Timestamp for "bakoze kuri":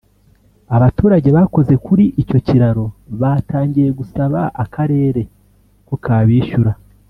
1.37-2.05